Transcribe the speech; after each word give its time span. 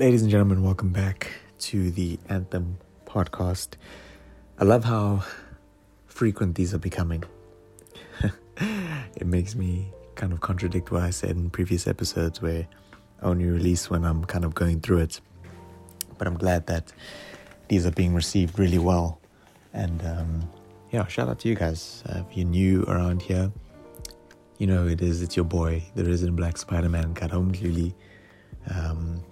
Ladies 0.00 0.22
and 0.22 0.30
gentlemen, 0.30 0.62
welcome 0.62 0.92
back 0.92 1.30
to 1.58 1.90
the 1.90 2.18
Anthem 2.30 2.78
podcast. 3.04 3.74
I 4.58 4.64
love 4.64 4.84
how 4.84 5.24
frequent 6.06 6.54
these 6.54 6.72
are 6.72 6.78
becoming. 6.78 7.24
it 8.56 9.26
makes 9.26 9.54
me 9.54 9.92
kind 10.14 10.32
of 10.32 10.40
contradict 10.40 10.90
what 10.90 11.02
I 11.02 11.10
said 11.10 11.32
in 11.32 11.50
previous 11.50 11.86
episodes 11.86 12.40
where 12.40 12.66
I 13.20 13.26
only 13.26 13.44
release 13.44 13.90
when 13.90 14.04
I'm 14.06 14.24
kind 14.24 14.46
of 14.46 14.54
going 14.54 14.80
through 14.80 15.00
it. 15.00 15.20
But 16.16 16.26
I'm 16.26 16.38
glad 16.38 16.66
that 16.68 16.94
these 17.68 17.84
are 17.84 17.92
being 17.92 18.14
received 18.14 18.58
really 18.58 18.78
well. 18.78 19.19
And 19.72 20.04
um, 20.04 20.50
yeah, 20.90 21.06
shout 21.06 21.28
out 21.28 21.38
to 21.40 21.48
you 21.48 21.54
guys. 21.54 22.02
Uh, 22.08 22.22
if 22.28 22.36
you're 22.36 22.46
new 22.46 22.82
around 22.84 23.22
here, 23.22 23.52
you 24.58 24.66
know 24.66 24.86
it 24.86 25.00
is. 25.00 25.22
It's 25.22 25.36
your 25.36 25.44
boy, 25.44 25.82
the 25.94 26.04
Resident 26.04 26.36
Black 26.36 26.58
Spider 26.58 26.88
Man, 26.88 27.14
Karabo 27.14 27.50
Mdluli. 27.50 27.94
Um, 28.74 29.22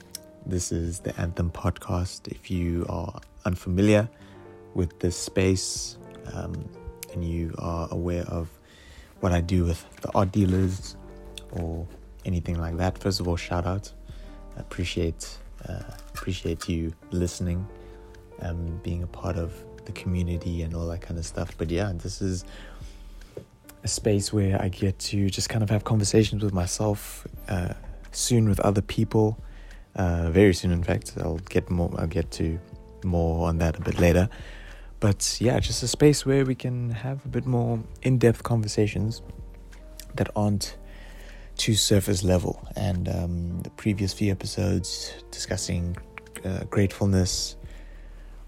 this 0.46 0.72
is 0.72 1.00
the 1.00 1.18
Anthem 1.20 1.50
podcast. 1.50 2.28
If 2.28 2.50
you 2.50 2.86
are 2.88 3.20
unfamiliar 3.44 4.08
with 4.74 4.98
this 5.00 5.16
space 5.16 5.98
um, 6.32 6.68
and 7.12 7.24
you 7.24 7.54
are 7.58 7.88
aware 7.90 8.24
of 8.24 8.48
what 9.20 9.32
I 9.32 9.40
do 9.40 9.64
with 9.64 9.84
the 10.00 10.10
art 10.14 10.32
dealers 10.32 10.96
or 11.52 11.86
anything 12.24 12.58
like 12.58 12.76
that, 12.76 12.98
first 12.98 13.20
of 13.20 13.28
all, 13.28 13.36
shout 13.36 13.66
out. 13.66 13.92
Appreciate 14.56 15.38
uh, 15.68 15.82
appreciate 16.14 16.68
you 16.68 16.92
listening, 17.10 17.66
um, 18.40 18.80
being 18.82 19.02
a 19.02 19.06
part 19.06 19.36
of 19.36 19.52
the 19.88 20.00
community 20.02 20.62
and 20.62 20.74
all 20.76 20.86
that 20.92 21.00
kind 21.00 21.18
of 21.18 21.26
stuff. 21.26 21.50
But 21.58 21.68
yeah, 21.70 21.92
this 22.04 22.22
is 22.22 22.44
a 23.82 23.88
space 23.88 24.32
where 24.32 24.54
I 24.60 24.68
get 24.68 24.98
to 25.10 25.18
just 25.30 25.48
kind 25.48 25.62
of 25.62 25.70
have 25.70 25.82
conversations 25.82 26.42
with 26.44 26.54
myself, 26.62 27.26
uh, 27.48 27.74
soon 28.12 28.48
with 28.48 28.60
other 28.60 28.82
people 28.82 29.26
uh, 29.96 30.30
very 30.30 30.54
soon. 30.54 30.70
In 30.72 30.84
fact, 30.84 31.14
I'll 31.18 31.42
get 31.48 31.70
more. 31.70 31.90
I'll 31.98 32.06
get 32.06 32.30
to 32.32 32.58
more 33.04 33.48
on 33.48 33.58
that 33.58 33.78
a 33.78 33.82
bit 33.82 33.98
later. 33.98 34.28
But 35.00 35.38
yeah, 35.40 35.60
just 35.60 35.82
a 35.82 35.88
space 35.88 36.26
where 36.26 36.44
we 36.44 36.54
can 36.54 36.90
have 36.90 37.24
a 37.24 37.28
bit 37.28 37.46
more 37.46 37.78
in-depth 38.02 38.42
conversations 38.42 39.22
that 40.16 40.28
aren't 40.34 40.76
too 41.56 41.74
surface 41.74 42.24
level. 42.24 42.66
And 42.76 43.08
um, 43.08 43.60
the 43.62 43.70
previous 43.70 44.12
few 44.12 44.32
episodes 44.32 45.14
discussing 45.30 45.96
uh, 46.44 46.64
gratefulness, 46.64 47.56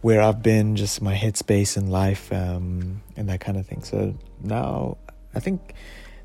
where 0.03 0.21
I've 0.21 0.43
been, 0.43 0.77
just 0.77 1.03
my 1.03 1.15
headspace 1.15 1.77
in 1.77 1.91
life, 1.91 2.33
um, 2.33 3.03
and 3.17 3.29
that 3.29 3.41
kind 3.41 3.59
of 3.59 3.67
thing. 3.67 3.83
So 3.83 4.15
now 4.43 4.97
I 5.35 5.41
think 5.41 5.75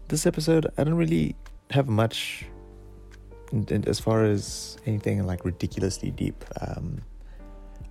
this 0.07 0.25
episode 0.25 0.67
I 0.77 0.83
don't 0.83 0.95
really 0.95 1.35
have 1.71 1.87
much 1.87 2.45
as 3.69 3.99
far 3.99 4.25
as 4.25 4.77
anything 4.85 5.25
like 5.25 5.45
ridiculously 5.45 6.11
deep, 6.11 6.43
um, 6.61 7.01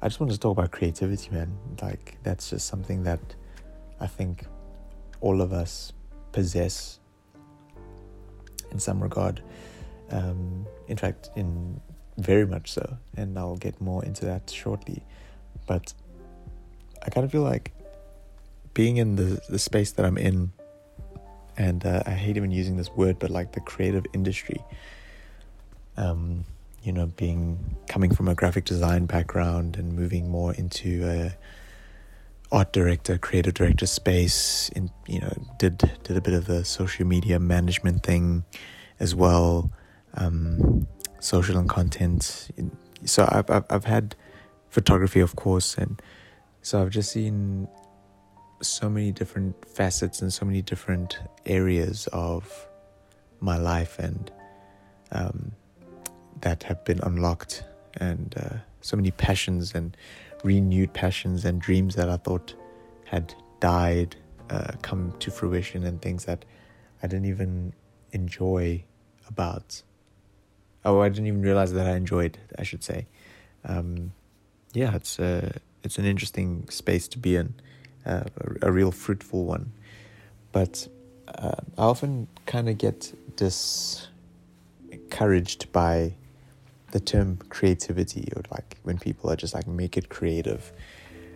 I 0.03 0.09
just 0.09 0.21
want 0.21 0.33
to 0.33 0.39
talk 0.39 0.59
about 0.59 0.71
creativity, 0.71 1.31
man. 1.31 1.57
Like 1.81 2.19
that's 2.23 2.51
just 2.51 2.67
something 2.67 3.05
that 3.05 3.21
I 4.01 4.07
think 4.07 4.47
all 5.21 5.41
of 5.41 5.53
us 5.53 5.93
possess 6.33 7.01
in 8.71 8.79
some 8.79 9.03
regard. 9.03 9.43
Um, 10.11 10.67
in 10.89 10.97
fact, 10.97 11.31
in 11.37 11.81
very 12.19 12.47
much 12.47 12.73
so, 12.73 12.99
and 13.17 13.39
I'll 13.39 13.57
get 13.57 13.81
more 13.81 14.05
into 14.05 14.25
that 14.27 14.51
shortly. 14.51 15.03
But 15.67 15.95
I 17.05 17.11
kind 17.11 17.25
of 17.25 17.33
feel 17.33 17.43
like 17.43 17.73
being 18.75 18.97
in 18.97 19.17
the 19.17 19.41
the 19.49 19.59
space 19.59 19.93
that 19.93 20.05
I'm 20.05 20.19
in, 20.19 20.53
and 21.57 21.85
uh, 21.85 22.03
I 22.07 22.11
hate 22.11 22.37
even 22.37 22.51
using 22.51 22.77
this 22.77 22.91
word, 22.91 23.19
but 23.19 23.31
like 23.31 23.53
the 23.53 23.61
creative 23.61 24.05
industry 24.13 24.63
um, 25.97 26.45
you 26.83 26.93
know, 26.93 27.07
being 27.07 27.77
coming 27.89 28.15
from 28.15 28.29
a 28.29 28.35
graphic 28.35 28.65
design 28.65 29.07
background 29.07 29.77
and 29.77 29.95
moving 29.95 30.29
more 30.29 30.53
into 30.55 31.07
a 31.07 31.37
art 32.53 32.73
director, 32.73 33.19
creative 33.19 33.55
director 33.55 33.87
space. 33.87 34.69
In 34.71 34.91
you 35.07 35.21
know, 35.21 35.33
did 35.59 35.79
did 35.79 36.17
a 36.17 36.21
bit 36.21 36.35
of 36.35 36.47
the 36.47 36.65
social 36.65 37.07
media 37.07 37.39
management 37.39 38.03
thing 38.03 38.45
as 39.01 39.15
well, 39.15 39.71
um, 40.15 40.87
social 41.21 41.57
and 41.57 41.69
content. 41.69 42.51
So 43.05 43.29
I've, 43.31 43.51
I've 43.51 43.65
I've 43.71 43.85
had 43.85 44.15
photography, 44.75 45.21
of 45.21 45.37
course, 45.37 45.79
and 45.79 46.03
so 46.61 46.83
I've 46.83 46.91
just 46.91 47.13
seen 47.13 47.69
so 48.61 48.91
many 48.91 49.13
different 49.13 49.55
facets 49.69 50.21
and 50.21 50.33
so 50.33 50.45
many 50.45 50.63
different 50.63 51.21
areas 51.47 52.09
of 52.13 52.67
my 53.41 53.57
life 53.57 53.99
and 54.01 54.33
um, 55.13 55.53
that 56.41 56.65
have 56.65 56.85
been 56.85 57.01
unlocked 57.05 57.63
and 58.01 58.35
uh, 58.37 58.57
so 58.81 58.97
many 58.97 59.13
passions 59.13 59.75
and 59.75 59.97
renewed 60.43 60.93
passions 60.93 61.45
and 61.45 61.61
dreams 61.61 61.95
that 61.95 62.09
I 62.09 62.17
thought 62.17 62.55
had 63.05 63.33
died 63.61 64.17
uh, 64.51 64.73
come 64.83 65.15
to 65.21 65.31
fruition 65.31 65.85
and 65.85 66.03
things 66.03 66.25
that 66.25 66.45
I 67.01 67.07
didn't 67.07 67.27
even 67.27 67.75
enjoy 68.11 68.83
about. 69.29 69.83
Oh, 70.85 71.01
I 71.01 71.09
didn't 71.11 71.29
even 71.29 71.43
realize 71.43 71.73
that 71.75 71.87
I 71.87 71.95
enjoyed. 71.95 72.39
I 72.59 72.65
should 72.65 72.83
say, 72.83 73.07
um, 73.65 74.13
yeah, 74.75 74.95
it's 74.95 75.19
a 75.19 75.47
uh, 75.47 75.51
it's 75.83 75.99
an 75.99 76.05
interesting 76.05 76.69
space 76.71 77.09
to 77.09 77.19
be 77.19 77.37
in, 77.37 77.55
uh, 78.07 78.25
a, 78.63 78.69
a, 78.69 78.73
real 78.73 78.91
fruitful 78.91 79.45
one. 79.45 79.71
But 80.51 80.89
uh, 81.29 81.57
I 81.77 81.83
often 81.83 82.27
kind 82.47 82.71
of 82.71 82.79
get 82.79 83.13
discouraged 83.37 85.71
by 85.73 86.15
the 86.95 87.01
term 87.01 87.37
creativity 87.49 88.29
or 88.37 88.43
like 88.53 88.79
when 88.85 88.99
people 88.99 89.31
are 89.31 89.37
just 89.37 89.53
like 89.53 89.67
make 89.67 89.97
it 89.97 90.09
creative 90.11 90.73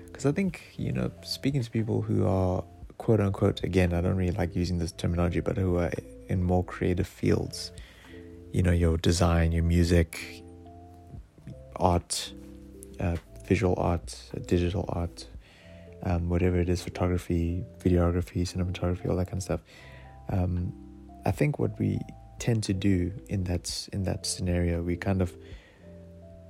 because 0.07 0.25
i 0.25 0.31
think 0.31 0.73
you 0.77 0.93
know 0.93 1.11
speaking 1.25 1.61
to 1.61 1.69
people 1.69 2.01
who 2.01 2.25
are 2.25 2.63
quote 2.97 3.19
unquote 3.19 3.65
again 3.65 3.93
i 3.93 4.01
don't 4.01 4.15
really 4.15 4.37
like 4.37 4.55
using 4.55 4.79
this 4.79 4.93
terminology 4.93 5.41
but 5.41 5.57
who 5.57 5.77
are 5.77 5.91
in 6.29 6.45
more 6.45 6.63
creative 6.63 7.09
fields 7.09 7.73
you 8.53 8.63
know 8.63 8.71
your 8.71 8.97
design 8.99 9.51
your 9.51 9.65
music 9.65 10.45
art 11.75 12.33
uh, 13.01 13.17
visual 13.49 13.75
art 13.79 14.09
digital 14.47 14.85
art 14.89 15.27
um, 16.05 16.29
whatever 16.29 16.59
it 16.59 16.69
is 16.69 16.83
photography 16.83 17.65
videography 17.85 18.43
cinematography 18.53 19.09
all 19.09 19.17
that 19.17 19.27
kind 19.27 19.39
of 19.39 19.43
stuff. 19.43 19.61
Um, 20.31 20.73
i 21.25 21.31
think 21.31 21.59
what 21.59 21.73
we 21.79 21.99
tend 22.39 22.63
to 22.65 22.75
do 22.75 23.13
in 23.29 23.45
that 23.45 23.67
in 23.93 24.05
that 24.05 24.27
scenario 24.27 24.83
we 24.83 24.97
kind 24.97 25.23
of 25.23 25.31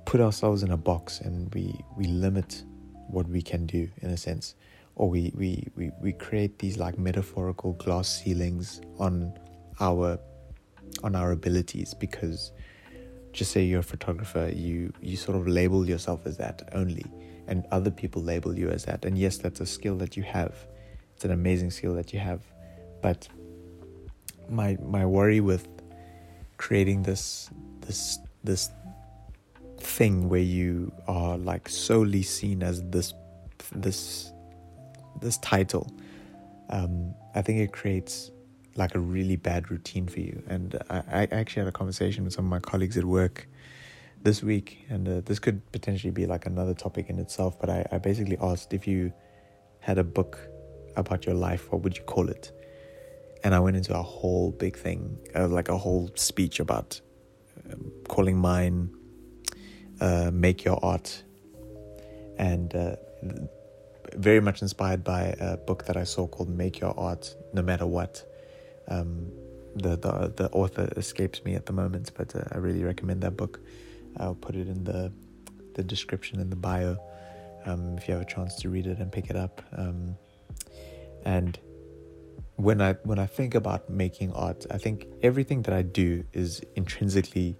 put 0.09 0.21
ourselves 0.21 0.63
in 0.63 0.71
a 0.71 0.77
box 0.91 1.21
and 1.21 1.53
we 1.53 1.65
we 1.95 2.05
limit 2.05 2.63
what 3.09 3.27
we 3.27 3.43
can 3.43 3.65
do 3.65 3.87
in 4.01 4.09
a 4.09 4.17
sense. 4.17 4.55
Or 4.95 5.09
we 5.09 5.31
we 5.35 5.67
we, 5.75 5.91
we 6.01 6.13
create 6.13 6.59
these 6.59 6.77
like 6.77 6.97
metaphorical 6.97 7.73
glass 7.73 8.07
ceilings 8.23 8.81
on 8.97 9.33
our 9.79 10.19
on 11.03 11.15
our 11.15 11.31
abilities 11.31 11.93
because 11.93 12.51
just 13.31 13.51
say 13.51 13.63
you're 13.63 13.81
a 13.81 13.83
photographer 13.83 14.51
you 14.53 14.91
you 15.01 15.15
sort 15.15 15.37
of 15.37 15.47
label 15.47 15.87
yourself 15.87 16.25
as 16.25 16.37
that 16.37 16.67
only 16.73 17.05
and 17.49 17.65
other 17.71 17.89
people 17.89 18.21
label 18.21 18.57
you 18.57 18.69
as 18.69 18.85
that. 18.85 19.03
And 19.03 19.17
yes 19.17 19.37
that's 19.37 19.59
a 19.59 19.65
skill 19.65 19.97
that 19.97 20.15
you 20.15 20.23
have. 20.23 20.53
It's 21.15 21.25
an 21.25 21.31
amazing 21.31 21.71
skill 21.71 21.95
that 21.95 22.13
you 22.13 22.19
have. 22.19 22.41
But 23.01 23.27
my 24.47 24.77
my 24.81 25.05
worry 25.05 25.41
with 25.41 25.67
creating 26.57 27.03
this 27.03 27.49
this 27.81 28.19
this 28.43 28.69
thing 29.79 30.29
where 30.29 30.41
you 30.41 30.91
are 31.07 31.37
like 31.37 31.67
solely 31.67 32.21
seen 32.21 32.61
as 32.63 32.83
this 32.83 33.13
this 33.75 34.31
this 35.21 35.37
title 35.37 35.91
um, 36.69 37.13
i 37.35 37.41
think 37.41 37.59
it 37.59 37.71
creates 37.71 38.31
like 38.79 38.95
a 38.95 38.99
really 38.99 39.35
bad 39.35 39.69
routine 39.69 40.07
for 40.07 40.19
you. 40.19 40.41
And 40.47 40.79
i, 40.89 41.03
I 41.11 41.27
actually 41.31 41.61
had 41.61 41.67
a 41.67 41.77
conversation 41.77 42.23
with 42.23 42.33
some 42.33 42.45
of 42.45 42.49
my 42.49 42.59
colleagues 42.59 42.97
at 42.97 43.05
work 43.05 43.47
this 44.21 44.41
week 44.43 44.85
and 44.89 45.07
uh, 45.07 45.21
this 45.21 45.39
could 45.39 45.71
potentially 45.71 46.11
be 46.11 46.25
like 46.25 46.45
another 46.45 46.73
topic 46.73 47.09
in 47.09 47.19
itself 47.19 47.57
but 47.59 47.69
I, 47.69 47.85
I 47.89 47.99
basically 47.99 48.37
asked 48.41 48.73
if 48.73 48.85
you 48.85 49.13
had 49.79 49.97
a 49.97 50.03
book 50.03 50.39
about 50.95 51.25
your 51.25 51.35
life 51.35 51.71
what 51.71 51.81
would 51.81 51.97
you 51.97 52.03
call 52.03 52.29
it? 52.29 52.51
And 53.43 53.55
I 53.55 53.59
went 53.59 53.77
into 53.77 53.97
a 53.97 54.03
whole 54.03 54.51
big 54.51 54.77
thing, 54.77 55.17
uh, 55.33 55.47
like 55.47 55.69
a 55.69 55.77
whole 55.77 56.11
speech 56.15 56.59
about 56.59 56.99
um, 57.71 57.91
calling 58.07 58.37
mine 58.37 58.93
uh, 60.01 60.29
"Make 60.33 60.65
Your 60.65 60.83
Art," 60.83 61.23
and 62.37 62.75
uh, 62.75 62.97
very 64.15 64.41
much 64.41 64.61
inspired 64.61 65.05
by 65.05 65.35
a 65.39 65.55
book 65.55 65.85
that 65.85 65.95
I 65.95 66.03
saw 66.03 66.27
called 66.27 66.49
"Make 66.49 66.81
Your 66.81 66.97
Art 66.99 67.33
No 67.53 67.61
Matter 67.61 67.87
What." 67.87 68.25
Um, 68.89 69.31
the, 69.75 69.95
the 69.95 70.33
the 70.35 70.49
author 70.51 70.91
escapes 70.97 71.43
me 71.45 71.55
at 71.55 71.65
the 71.65 71.73
moment, 71.73 72.11
but 72.17 72.35
uh, 72.35 72.43
I 72.51 72.57
really 72.57 72.83
recommend 72.83 73.21
that 73.21 73.37
book. 73.37 73.59
I'll 74.17 74.35
put 74.35 74.55
it 74.55 74.67
in 74.67 74.83
the 74.83 75.11
the 75.75 75.83
description 75.83 76.39
in 76.39 76.49
the 76.49 76.55
bio 76.55 76.97
um, 77.65 77.97
if 77.97 78.07
you 78.07 78.13
have 78.15 78.23
a 78.23 78.25
chance 78.25 78.55
to 78.61 78.69
read 78.69 78.87
it 78.87 78.97
and 78.99 79.11
pick 79.11 79.29
it 79.29 79.35
up. 79.35 79.61
Um, 79.77 80.15
And 81.25 81.59
when 82.55 82.81
I 82.81 82.93
when 83.03 83.19
I 83.19 83.25
think 83.25 83.55
about 83.55 83.89
making 83.89 84.33
art, 84.33 84.65
I 84.71 84.77
think 84.77 85.07
everything 85.21 85.63
that 85.63 85.73
I 85.73 85.81
do 85.81 86.23
is 86.33 86.61
intrinsically 86.75 87.57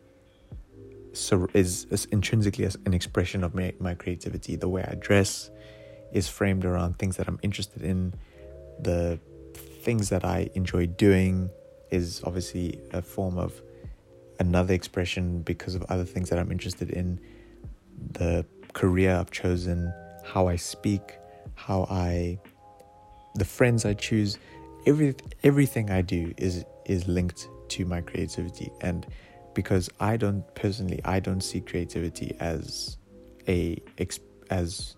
so 1.13 1.47
is, 1.53 1.85
is 1.89 2.05
intrinsically 2.11 2.65
an 2.85 2.93
expression 2.93 3.43
of 3.43 3.53
my, 3.55 3.73
my 3.79 3.95
creativity. 3.95 4.55
The 4.55 4.69
way 4.69 4.83
I 4.83 4.95
dress 4.95 5.49
is 6.13 6.27
framed 6.27 6.65
around 6.65 6.99
things 6.99 7.17
that 7.17 7.27
I'm 7.27 7.39
interested 7.41 7.81
in. 7.81 8.13
The 8.79 9.19
things 9.79 10.09
that 10.09 10.23
I 10.25 10.49
enjoy 10.55 10.87
doing 10.87 11.49
is 11.89 12.21
obviously 12.23 12.79
a 12.91 13.01
form 13.01 13.37
of 13.37 13.61
another 14.39 14.73
expression 14.73 15.41
because 15.41 15.75
of 15.75 15.83
other 15.89 16.05
things 16.05 16.29
that 16.29 16.39
I'm 16.39 16.51
interested 16.51 16.89
in. 16.89 17.19
The 18.11 18.45
career 18.73 19.15
I've 19.15 19.31
chosen, 19.31 19.91
how 20.25 20.47
I 20.47 20.55
speak, 20.55 21.17
how 21.55 21.87
I, 21.89 22.39
the 23.35 23.45
friends 23.45 23.85
I 23.85 23.93
choose, 23.93 24.37
every 24.85 25.15
everything 25.43 25.89
I 25.91 26.01
do 26.01 26.33
is 26.37 26.65
is 26.85 27.07
linked 27.07 27.49
to 27.69 27.85
my 27.85 28.01
creativity 28.01 28.71
and 28.81 29.05
because 29.53 29.89
I 29.99 30.17
don't 30.17 30.43
personally 30.55 31.01
I 31.05 31.19
don't 31.19 31.41
see 31.41 31.61
creativity 31.61 32.35
as 32.39 32.97
a 33.47 33.81
as 34.49 34.95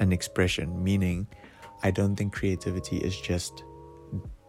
an 0.00 0.12
expression 0.12 0.82
meaning 0.82 1.26
I 1.84 1.90
don't 1.90 2.16
think 2.16 2.32
creativity 2.32 2.96
is 2.96 3.14
just 3.20 3.62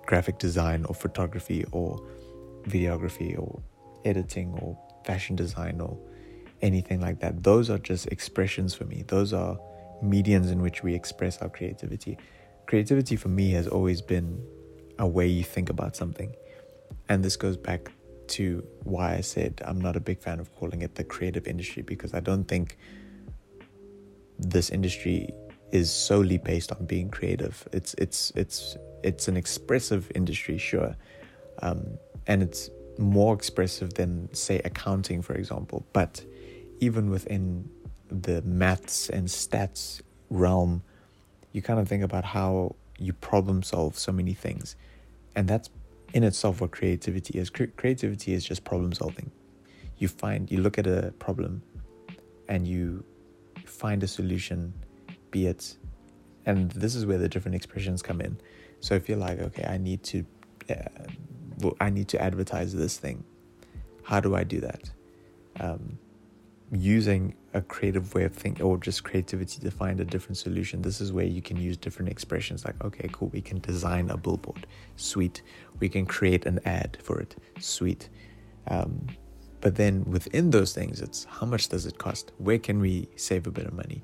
graphic 0.05 0.37
design 0.39 0.85
or 0.85 0.95
photography 0.95 1.65
or 1.73 2.01
videography 2.63 3.37
or 3.37 3.61
editing 4.05 4.57
or 4.61 4.77
fashion 5.03 5.35
design 5.35 5.81
or 5.81 5.99
anything 6.61 7.01
like 7.01 7.19
that. 7.19 7.43
Those 7.43 7.69
are 7.69 7.77
just 7.77 8.07
expressions 8.07 8.73
for 8.73 8.85
me. 8.85 9.03
Those 9.07 9.33
are 9.33 9.59
mediums 10.01 10.49
in 10.49 10.61
which 10.61 10.81
we 10.81 10.95
express 10.95 11.37
our 11.39 11.49
creativity. 11.49 12.17
Creativity 12.67 13.17
for 13.17 13.27
me 13.27 13.51
has 13.51 13.67
always 13.67 14.01
been 14.01 14.41
a 14.97 15.05
way 15.05 15.27
you 15.27 15.43
think 15.43 15.69
about 15.69 15.97
something. 15.97 16.33
And 17.09 17.23
this 17.23 17.35
goes 17.35 17.57
back 17.57 17.91
to 18.27 18.65
why 18.83 19.15
I 19.15 19.21
said 19.21 19.61
I'm 19.65 19.81
not 19.81 19.97
a 19.97 19.99
big 19.99 20.19
fan 20.19 20.39
of 20.39 20.55
calling 20.55 20.81
it 20.83 20.95
the 20.95 21.03
creative 21.03 21.47
industry 21.47 21.83
because 21.83 22.13
I 22.13 22.21
don't 22.21 22.45
think 22.45 22.77
this 24.39 24.69
industry 24.69 25.29
is 25.75 25.92
solely 25.92 26.38
based 26.38 26.72
on 26.72 26.86
being 26.86 27.10
creative. 27.10 27.68
It's 27.74 27.94
it's 27.95 28.31
it's 28.36 28.77
it's 29.04 29.27
an 29.27 29.36
expressive 29.36 30.10
industry, 30.16 30.57
sure, 30.57 30.95
um, 31.62 31.98
and 32.27 32.42
it's 32.42 32.69
more 32.98 33.33
expressive 33.33 33.95
than 33.95 34.33
say 34.33 34.62
accounting, 34.63 35.22
for 35.22 35.36
example. 35.36 35.86
But 35.92 36.24
even 36.80 37.10
within 37.10 37.69
the 38.10 38.42
maths 38.44 39.10
and 39.10 39.27
stats 39.27 40.01
realm, 40.30 40.81
you 41.51 41.62
kind 41.62 41.80
of 41.80 41.89
think 41.89 42.04
about 42.04 42.24
how 42.24 42.75
you 42.98 43.12
problem 43.12 43.62
solve 43.62 43.98
so 43.98 44.12
many 44.13 44.33
things, 44.33 44.77
and 45.36 45.48
that's 45.48 45.69
in 46.13 46.24
itself 46.24 46.62
what 46.62 46.72
creativity 46.72 47.38
is. 47.38 47.50
creativity 47.50 48.33
is 48.33 48.45
just 48.45 48.63
problem 48.63 48.94
solving. 48.94 49.30
You 49.98 50.07
find, 50.07 50.50
you 50.50 50.60
look 50.62 50.77
at 50.77 50.88
a 50.88 51.13
problem 51.19 51.62
and 52.48 52.66
you 52.66 53.04
find 53.66 54.01
a 54.04 54.07
solution, 54.07 54.74
be 55.35 55.47
it, 55.47 55.75
and 56.45 56.71
this 56.71 56.95
is 56.95 57.05
where 57.05 57.17
the 57.17 57.27
different 57.27 57.55
expressions 57.55 58.01
come 58.09 58.21
in. 58.21 58.33
So 58.79 58.95
if 58.99 59.09
you're 59.09 59.23
like, 59.27 59.39
okay, 59.47 59.65
I 59.75 59.77
need 59.77 60.01
to, 60.11 60.25
uh, 60.69 61.71
I 61.81 61.89
need 61.89 62.07
to 62.13 62.21
advertise 62.21 62.73
this 62.73 62.97
thing. 62.97 63.17
How 64.03 64.19
do 64.25 64.35
I 64.41 64.43
do 64.43 64.59
that? 64.69 64.83
Um, 65.59 65.97
using 66.71 67.35
a 67.53 67.61
creative 67.61 68.13
way 68.15 68.23
of 68.23 68.33
thinking 68.33 68.65
or 68.65 68.77
just 68.77 69.03
creativity 69.03 69.59
to 69.59 69.71
find 69.71 69.99
a 69.99 70.05
different 70.05 70.37
solution. 70.37 70.81
This 70.81 70.99
is 71.01 71.11
where 71.11 71.25
you 71.25 71.41
can 71.41 71.57
use 71.57 71.77
different 71.77 72.09
expressions 72.15 72.65
like 72.67 72.77
okay 72.83 73.07
cool 73.11 73.29
we 73.29 73.41
can 73.49 73.59
design 73.59 74.09
a 74.09 74.17
billboard. 74.17 74.63
Sweet. 74.95 75.41
We 75.79 75.88
can 75.95 76.05
create 76.05 76.43
an 76.51 76.59
ad 76.65 76.97
for 77.05 77.15
it. 77.19 77.35
Sweet. 77.59 78.09
Um, 78.67 79.07
but 79.61 79.75
then 79.75 80.03
within 80.17 80.45
those 80.57 80.71
things 80.73 81.01
it's 81.05 81.19
how 81.38 81.45
much 81.53 81.69
does 81.69 81.85
it 81.85 81.95
cost? 82.05 82.25
Where 82.47 82.59
can 82.67 82.77
we 82.88 82.93
save 83.15 83.47
a 83.47 83.51
bit 83.51 83.65
of 83.71 83.73
money? 83.73 84.01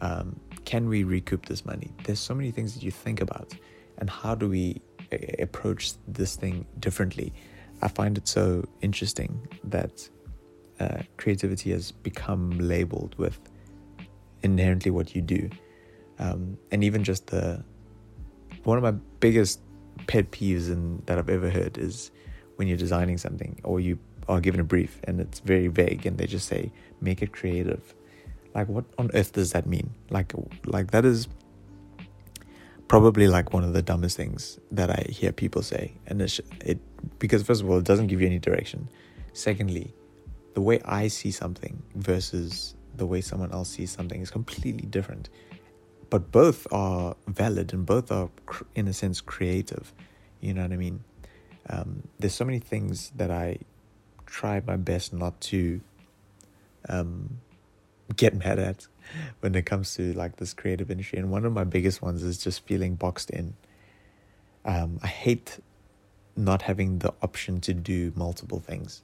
Um, 0.00 0.28
can 0.70 0.88
we 0.88 1.00
recoup 1.14 1.42
this 1.46 1.62
money 1.72 1.90
there's 2.04 2.20
so 2.30 2.34
many 2.34 2.50
things 2.50 2.74
that 2.74 2.82
you 2.82 2.92
think 3.04 3.20
about 3.26 3.54
and 3.98 4.08
how 4.10 4.34
do 4.34 4.48
we 4.48 4.62
approach 5.46 5.92
this 6.18 6.36
thing 6.36 6.66
differently 6.86 7.28
i 7.82 7.88
find 7.88 8.18
it 8.20 8.26
so 8.28 8.46
interesting 8.88 9.32
that 9.64 10.08
uh, 10.80 11.02
creativity 11.16 11.70
has 11.70 11.90
become 11.90 12.50
labeled 12.58 13.14
with 13.18 13.38
inherently 14.42 14.90
what 14.90 15.14
you 15.14 15.22
do. 15.22 15.50
Um, 16.18 16.58
and 16.70 16.84
even 16.84 17.04
just 17.04 17.28
the 17.28 17.64
one 18.64 18.76
of 18.76 18.84
my 18.84 18.92
biggest 19.20 19.60
pet 20.06 20.30
peeves 20.30 20.68
in, 20.68 21.02
that 21.06 21.18
I've 21.18 21.28
ever 21.28 21.50
heard 21.50 21.78
is 21.78 22.10
when 22.56 22.68
you're 22.68 22.76
designing 22.76 23.18
something 23.18 23.60
or 23.64 23.80
you 23.80 23.98
are 24.28 24.40
given 24.40 24.60
a 24.60 24.64
brief 24.64 25.00
and 25.04 25.20
it's 25.20 25.40
very 25.40 25.68
vague 25.68 26.06
and 26.06 26.18
they 26.18 26.26
just 26.26 26.48
say 26.48 26.72
make 27.00 27.22
it 27.22 27.32
creative. 27.32 27.94
Like 28.54 28.68
what 28.68 28.84
on 28.96 29.10
earth 29.14 29.32
does 29.32 29.52
that 29.52 29.66
mean? 29.66 29.90
Like 30.10 30.32
like 30.66 30.90
that 30.90 31.04
is 31.04 31.28
probably 32.88 33.28
like 33.28 33.52
one 33.52 33.64
of 33.64 33.74
the 33.74 33.82
dumbest 33.82 34.16
things 34.16 34.58
that 34.72 34.90
I 34.90 35.06
hear 35.10 35.30
people 35.30 35.62
say 35.62 35.92
and 36.06 36.22
it's, 36.22 36.40
it 36.64 36.78
because 37.18 37.42
first 37.42 37.60
of 37.60 37.68
all 37.68 37.76
it 37.78 37.84
doesn't 37.84 38.06
give 38.06 38.20
you 38.20 38.26
any 38.26 38.38
direction. 38.38 38.88
Secondly, 39.34 39.94
the 40.54 40.60
way 40.60 40.80
I 40.84 41.08
see 41.08 41.30
something 41.30 41.82
versus 41.94 42.74
the 42.96 43.06
way 43.06 43.20
someone 43.20 43.52
else 43.52 43.70
sees 43.70 43.90
something 43.90 44.20
is 44.20 44.30
completely 44.30 44.86
different. 44.86 45.28
But 46.10 46.32
both 46.32 46.66
are 46.72 47.14
valid 47.26 47.72
and 47.72 47.86
both 47.86 48.10
are, 48.10 48.30
in 48.74 48.88
a 48.88 48.92
sense, 48.92 49.20
creative. 49.20 49.92
You 50.40 50.54
know 50.54 50.62
what 50.62 50.72
I 50.72 50.76
mean? 50.76 51.04
Um, 51.68 52.02
there's 52.18 52.34
so 52.34 52.44
many 52.44 52.58
things 52.58 53.12
that 53.16 53.30
I 53.30 53.58
try 54.26 54.60
my 54.66 54.76
best 54.76 55.12
not 55.12 55.40
to 55.42 55.80
um, 56.88 57.40
get 58.16 58.34
mad 58.34 58.58
at 58.58 58.86
when 59.40 59.54
it 59.54 59.66
comes 59.66 59.94
to 59.94 60.12
like 60.12 60.36
this 60.36 60.54
creative 60.54 60.90
industry. 60.90 61.18
And 61.18 61.30
one 61.30 61.44
of 61.44 61.52
my 61.52 61.64
biggest 61.64 62.02
ones 62.02 62.22
is 62.22 62.38
just 62.38 62.66
feeling 62.66 62.94
boxed 62.94 63.30
in. 63.30 63.54
Um, 64.64 64.98
I 65.02 65.06
hate 65.06 65.60
not 66.36 66.62
having 66.62 66.98
the 66.98 67.12
option 67.22 67.60
to 67.60 67.74
do 67.74 68.12
multiple 68.14 68.60
things 68.60 69.02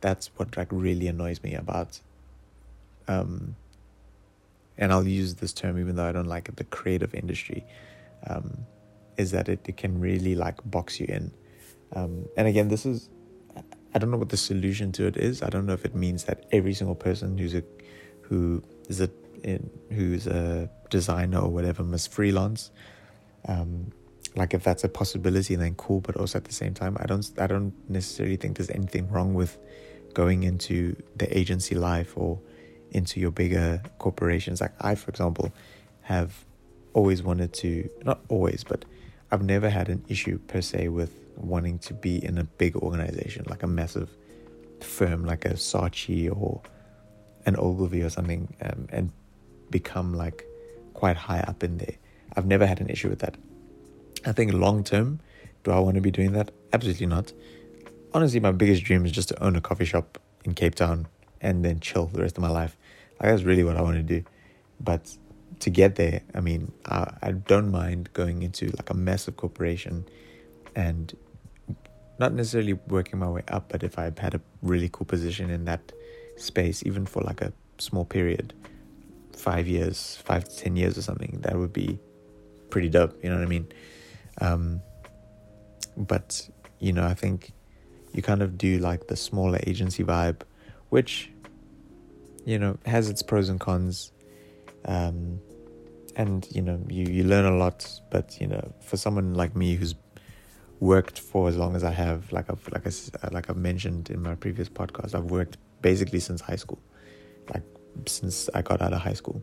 that's 0.00 0.32
what 0.36 0.56
like 0.56 0.66
really 0.72 1.06
annoys 1.06 1.40
me 1.44 1.54
about 1.54 2.00
um 3.06 3.54
and 4.78 4.92
I'll 4.92 5.06
use 5.06 5.36
this 5.36 5.52
term 5.52 5.78
even 5.78 5.96
though 5.96 6.08
I 6.08 6.12
don't 6.12 6.26
like 6.26 6.48
it, 6.48 6.56
the 6.56 6.64
creative 6.64 7.14
industry, 7.14 7.64
um, 8.26 8.66
is 9.16 9.30
that 9.32 9.48
it, 9.48 9.60
it 9.66 9.76
can 9.76 10.00
really 10.00 10.34
like 10.34 10.58
box 10.64 10.98
you 10.98 11.06
in. 11.08 11.30
Um, 11.94 12.26
and 12.36 12.48
again, 12.48 12.68
this 12.68 12.86
is, 12.86 13.10
I 13.94 13.98
don't 13.98 14.10
know 14.10 14.16
what 14.16 14.30
the 14.30 14.36
solution 14.36 14.90
to 14.92 15.06
it 15.06 15.16
is. 15.16 15.42
I 15.42 15.50
don't 15.50 15.66
know 15.66 15.74
if 15.74 15.84
it 15.84 15.94
means 15.94 16.24
that 16.24 16.46
every 16.52 16.72
single 16.72 16.94
person 16.94 17.36
who's 17.36 17.54
a, 17.54 17.62
who 18.22 18.62
is 18.88 19.00
a, 19.00 19.10
in, 19.42 19.70
who's 19.90 20.26
a 20.26 20.70
designer 20.90 21.40
or 21.40 21.48
whatever 21.48 21.82
must 21.82 22.12
freelance. 22.12 22.70
Um, 23.46 23.92
like 24.34 24.54
if 24.54 24.64
that's 24.64 24.84
a 24.84 24.88
possibility, 24.88 25.56
then 25.56 25.74
cool. 25.74 26.00
But 26.00 26.16
also 26.16 26.38
at 26.38 26.44
the 26.44 26.52
same 26.52 26.74
time, 26.74 26.96
I 27.00 27.06
don't, 27.06 27.28
I 27.38 27.46
don't 27.46 27.74
necessarily 27.88 28.36
think 28.36 28.56
there's 28.56 28.70
anything 28.70 29.10
wrong 29.10 29.34
with 29.34 29.58
going 30.14 30.42
into 30.42 30.96
the 31.16 31.36
agency 31.36 31.74
life 31.74 32.16
or 32.16 32.38
into 32.90 33.20
your 33.20 33.30
bigger 33.30 33.82
corporations. 33.98 34.60
Like 34.60 34.72
I, 34.80 34.94
for 34.94 35.10
example, 35.10 35.52
have 36.02 36.44
always 36.92 37.22
wanted 37.22 37.52
to, 37.54 37.88
not 38.04 38.20
always, 38.28 38.64
but 38.64 38.84
I've 39.30 39.42
never 39.42 39.70
had 39.70 39.88
an 39.88 40.04
issue 40.08 40.38
per 40.38 40.60
se 40.60 40.88
with 40.88 41.14
wanting 41.36 41.78
to 41.80 41.94
be 41.94 42.22
in 42.22 42.38
a 42.38 42.44
big 42.44 42.76
organization, 42.76 43.44
like 43.48 43.62
a 43.62 43.66
massive 43.66 44.10
firm, 44.80 45.24
like 45.24 45.44
a 45.44 45.54
Saatchi 45.54 46.30
or 46.30 46.60
an 47.46 47.56
Ogilvy 47.56 48.02
or 48.02 48.10
something, 48.10 48.54
um, 48.62 48.88
and 48.90 49.12
become 49.70 50.14
like 50.14 50.44
quite 50.94 51.16
high 51.16 51.40
up 51.40 51.62
in 51.62 51.78
there. 51.78 51.96
I've 52.36 52.46
never 52.46 52.66
had 52.66 52.80
an 52.80 52.88
issue 52.88 53.08
with 53.08 53.20
that. 53.20 53.36
I 54.24 54.32
think 54.32 54.52
long 54.52 54.84
term, 54.84 55.20
do 55.64 55.70
I 55.70 55.78
want 55.78 55.96
to 55.96 56.00
be 56.00 56.10
doing 56.10 56.32
that? 56.32 56.50
Absolutely 56.72 57.06
not 57.06 57.32
honestly, 58.14 58.40
my 58.40 58.52
biggest 58.52 58.84
dream 58.84 59.04
is 59.04 59.12
just 59.12 59.28
to 59.28 59.42
own 59.42 59.56
a 59.56 59.60
coffee 59.60 59.84
shop 59.84 60.18
in 60.44 60.54
Cape 60.54 60.74
Town 60.74 61.06
and 61.40 61.64
then 61.64 61.80
chill 61.80 62.06
the 62.06 62.20
rest 62.22 62.36
of 62.36 62.42
my 62.42 62.50
life. 62.50 62.76
Like 63.20 63.30
that's 63.30 63.42
really 63.42 63.64
what 63.64 63.76
I 63.76 63.82
want 63.82 63.96
to 63.96 64.02
do. 64.02 64.24
But 64.80 65.16
to 65.60 65.70
get 65.70 65.96
there, 65.96 66.22
I 66.34 66.40
mean, 66.40 66.72
I, 66.86 67.12
I 67.22 67.32
don't 67.32 67.70
mind 67.70 68.12
going 68.12 68.42
into 68.42 68.66
like 68.66 68.90
a 68.90 68.94
massive 68.94 69.36
corporation 69.36 70.06
and 70.74 71.16
not 72.18 72.32
necessarily 72.32 72.74
working 72.88 73.18
my 73.18 73.28
way 73.28 73.42
up, 73.48 73.68
but 73.68 73.82
if 73.82 73.98
I 73.98 74.04
had 74.04 74.34
a 74.34 74.40
really 74.62 74.88
cool 74.92 75.06
position 75.06 75.50
in 75.50 75.64
that 75.64 75.92
space, 76.42 76.82
even 76.84 77.06
for 77.06 77.22
like 77.22 77.40
a 77.40 77.52
small 77.78 78.04
period, 78.04 78.52
five 79.36 79.66
years, 79.66 80.16
five 80.24 80.44
to 80.44 80.56
ten 80.56 80.76
years 80.76 80.98
or 80.98 81.02
something, 81.02 81.38
that 81.42 81.56
would 81.56 81.72
be 81.72 81.98
pretty 82.70 82.88
dope. 82.88 83.22
You 83.22 83.30
know 83.30 83.36
what 83.36 83.44
I 83.44 83.48
mean? 83.48 83.68
Um, 84.40 84.80
but 85.96 86.48
you 86.78 86.92
know, 86.92 87.04
I 87.04 87.14
think 87.14 87.52
you 88.12 88.22
kind 88.22 88.42
of 88.42 88.58
do 88.58 88.78
like 88.78 89.06
the 89.06 89.16
smaller 89.16 89.58
agency 89.66 90.04
vibe, 90.04 90.42
which, 90.90 91.30
you 92.44 92.58
know, 92.58 92.78
has 92.86 93.08
its 93.08 93.22
pros 93.22 93.48
and 93.48 93.60
cons. 93.60 94.12
Um, 94.84 95.40
and 96.16 96.46
you 96.50 96.60
know 96.60 96.78
you 96.88 97.06
you 97.06 97.24
learn 97.24 97.44
a 97.44 97.56
lot. 97.56 97.88
But 98.10 98.38
you 98.40 98.46
know, 98.46 98.72
for 98.80 98.96
someone 98.96 99.34
like 99.34 99.56
me 99.56 99.74
who's 99.74 99.94
worked 100.82 101.20
for 101.20 101.48
as 101.48 101.56
long 101.56 101.76
as 101.76 101.84
I 101.84 101.92
have, 101.92 102.32
like 102.32 102.50
I've 102.50 102.68
like 102.72 102.84
I 102.88 103.28
like 103.30 103.48
I've 103.48 103.56
mentioned 103.56 104.10
in 104.10 104.20
my 104.20 104.34
previous 104.34 104.68
podcast, 104.68 105.14
I've 105.14 105.30
worked 105.30 105.56
basically 105.80 106.18
since 106.18 106.40
high 106.40 106.56
school, 106.56 106.80
like 107.54 107.62
since 108.06 108.50
I 108.52 108.62
got 108.62 108.82
out 108.82 108.92
of 108.92 109.00
high 109.00 109.12
school. 109.12 109.40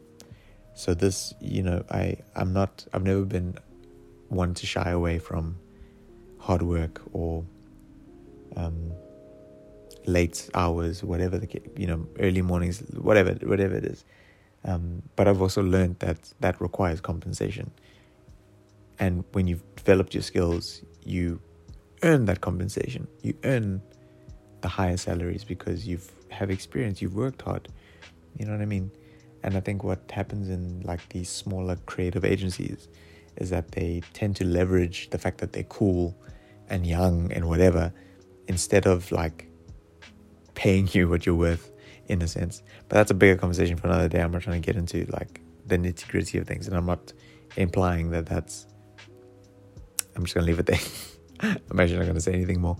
So 0.74 0.93
this, 0.93 1.34
you 1.39 1.63
know, 1.63 1.86
I 1.89 2.17
I'm 2.36 2.51
not 2.51 2.86
I've 2.93 3.03
never 3.03 3.24
been 3.24 3.58
one 4.27 4.53
to 4.55 4.65
shy 4.65 4.89
away 4.89 5.17
from 5.17 5.55
hard 6.39 6.62
work 6.62 7.01
or 7.13 7.46
um, 8.58 8.91
late 10.05 10.50
hours, 10.53 11.05
whatever 11.05 11.38
the 11.38 11.48
you 11.77 11.88
know 11.88 12.05
early 12.19 12.41
mornings, 12.41 12.84
whatever 12.98 13.31
whatever 13.43 13.75
it 13.75 13.86
is. 13.86 14.03
Um, 14.65 15.03
but 15.15 15.29
I've 15.29 15.41
also 15.41 15.63
learned 15.63 16.00
that 16.00 16.34
that 16.41 16.60
requires 16.60 17.00
compensation. 17.00 17.72
And 19.00 19.24
when 19.32 19.48
you've 19.48 19.63
developed 19.75 20.13
your 20.13 20.24
skills, 20.24 20.82
you 21.06 21.39
earn 22.03 22.25
that 22.25 22.41
compensation. 22.41 23.08
You 23.22 23.34
earn 23.44 23.82
the 24.62 24.68
higher 24.68 24.98
salaries 24.98 25.44
because 25.44 25.88
you've 25.88 26.12
have 26.29 26.51
experience, 26.51 27.01
you've 27.01 27.15
worked 27.15 27.41
hard. 27.41 27.68
You 28.38 28.46
know 28.46 28.51
what 28.51 28.62
I 28.62 28.65
mean? 28.65 28.91
And 29.44 29.56
I 29.56 29.60
think 29.60 29.84
what 29.84 30.12
happens 30.12 30.50
in 30.50 30.82
like 30.82 31.08
these 31.10 31.29
smaller 31.29 31.77
creative 31.86 32.25
agencies 32.25 32.88
is 33.38 33.50
that 33.50 33.72
they 33.72 34.01
tend 34.13 34.36
to 34.38 34.46
leverage 34.46 35.10
the 35.10 35.18
fact 35.18 35.39
that 35.39 35.53
they're 35.53 35.63
cool 35.63 36.15
and 36.70 36.86
young 36.86 37.32
and 37.32 37.48
whatever 37.48 37.94
instead 38.48 38.86
of 38.86 39.12
like 39.12 39.48
paying 40.56 40.89
you 40.94 41.08
what 41.08 41.25
you're 41.25 41.36
worth 41.36 41.72
in 42.08 42.22
a 42.22 42.27
sense. 42.27 42.62
But 42.89 42.98
that's 42.98 43.12
a 43.12 43.13
bigger 43.13 43.38
conversation 43.38 43.77
for 43.77 43.88
another 43.88 44.10
day. 44.10 44.22
I'm 44.22 44.32
not 44.32 44.41
trying 44.41 44.62
to 44.62 44.65
get 44.65 44.75
into 44.75 45.06
like 45.12 45.41
the 45.65 45.77
nitty 45.77 46.08
gritty 46.08 46.38
of 46.38 46.48
things, 46.48 46.68
and 46.68 46.75
I'm 46.75 46.86
not 46.86 47.13
implying 47.56 48.12
that 48.12 48.25
that's. 48.25 48.65
I'm 50.20 50.26
just 50.26 50.36
gonna 50.36 50.48
leave 50.48 50.60
it 50.60 50.66
there. 50.66 50.80
I'm 51.72 51.80
actually 51.80 52.00
not 52.00 52.08
gonna 52.08 52.20
say 52.20 52.34
anything 52.34 52.60
more, 52.60 52.76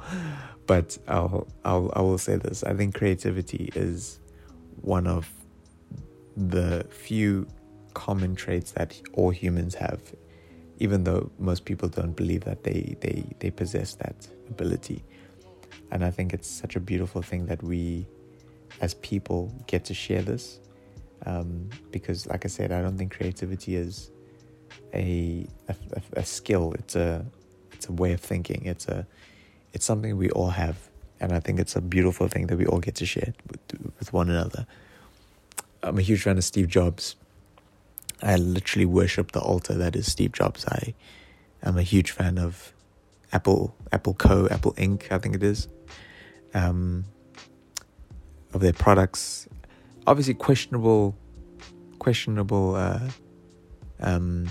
but 0.67 0.98
I'll 1.08 1.48
I'll 1.63 1.89
I 1.96 2.01
will 2.01 2.17
say 2.17 2.36
this. 2.36 2.65
I 2.65 2.74
think 2.74 2.96
creativity 2.96 3.72
is 3.75 4.19
one 4.81 5.08
of 5.08 5.29
the 6.36 6.86
few 6.89 7.48
common 7.93 8.36
traits 8.36 8.74
that 8.74 9.00
all 9.13 9.29
humans 9.29 9.74
have, 9.75 10.01
even 10.79 11.05
though 11.05 11.31
most 11.39 11.63
people 11.63 11.88
don't 11.88 12.12
believe 12.12 12.43
that 12.43 12.63
they 12.63 12.98
they 13.00 13.24
they 13.39 13.51
possess 13.51 13.93
that 13.96 14.27
ability. 14.50 15.05
And 15.91 16.03
I 16.03 16.12
think 16.12 16.34
it's 16.34 16.50
such 16.50 16.75
a 16.75 16.81
beautiful 16.81 17.22
thing 17.22 17.46
that 17.46 17.63
we, 17.63 18.05
as 18.81 18.96
people, 18.96 19.53
get 19.65 19.86
to 19.86 19.93
share 19.93 20.24
this. 20.24 20.60
Um, 21.25 21.69
because, 21.91 22.27
like 22.27 22.43
I 22.43 22.50
said, 22.50 22.74
I 22.74 22.81
don't 22.81 22.98
think 22.98 23.15
creativity 23.15 23.77
is 23.77 24.12
a, 24.93 25.47
a, 25.67 25.75
a 26.13 26.25
skill. 26.25 26.73
It's 26.73 26.95
a 26.95 27.25
it's 27.73 27.88
a 27.88 27.91
way 27.91 28.13
of 28.13 28.19
thinking. 28.19 28.65
It's 28.65 28.88
a 28.88 29.07
it's 29.73 29.85
something 29.85 30.17
we 30.17 30.29
all 30.31 30.49
have, 30.49 30.77
and 31.19 31.31
I 31.31 31.39
think 31.39 31.59
it's 31.59 31.75
a 31.75 31.81
beautiful 31.81 32.27
thing 32.27 32.47
that 32.47 32.57
we 32.57 32.65
all 32.65 32.79
get 32.79 32.95
to 32.95 33.05
share 33.05 33.33
with, 33.49 33.93
with 33.99 34.13
one 34.13 34.29
another. 34.29 34.65
I'm 35.81 35.97
a 35.97 36.01
huge 36.01 36.23
fan 36.23 36.38
of 36.38 36.43
Steve 36.43 36.67
Jobs. 36.67 37.15
I 38.21 38.35
literally 38.35 38.85
worship 38.85 39.31
the 39.31 39.39
altar 39.39 39.73
that 39.75 39.95
is 39.95 40.11
Steve 40.11 40.33
Jobs. 40.33 40.65
I 40.65 40.93
am 41.63 41.77
a 41.77 41.83
huge 41.83 42.11
fan 42.11 42.38
of 42.38 42.73
Apple, 43.31 43.75
Apple 43.91 44.13
Co, 44.13 44.47
Apple 44.49 44.73
Inc. 44.73 45.11
I 45.11 45.19
think 45.19 45.35
it 45.35 45.43
is 45.43 45.69
um, 46.53 47.05
of 48.53 48.61
their 48.61 48.73
products. 48.73 49.47
Obviously, 50.05 50.33
questionable, 50.33 51.15
questionable 51.99 52.75
uh, 52.75 52.99
um, 54.01 54.50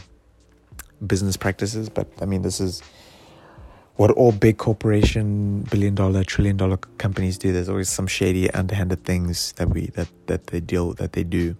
business 1.07 1.37
practices, 1.37 1.88
but 1.88 2.09
I 2.21 2.25
mean, 2.25 2.43
this 2.43 2.61
is 2.61 2.83
what 3.97 4.11
all 4.12 4.33
big 4.33 4.59
corporation, 4.59 5.62
billion 5.62 5.95
dollar, 5.95 6.23
trillion 6.23 6.57
dollar 6.57 6.76
companies 6.76 7.37
do. 7.37 7.52
There's 7.52 7.69
always 7.69 7.88
some 7.88 8.07
shady, 8.07 8.50
underhanded 8.52 9.05
things 9.05 9.52
that 9.52 9.69
we 9.69 9.87
that 9.88 10.09
that 10.26 10.49
they 10.49 10.61
deal 10.61 10.95
that 10.95 11.12
they 11.12 11.25
do. 11.25 11.57